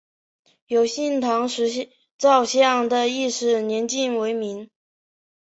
[0.65, 4.67] 永兴堂石造像的历史年代为明。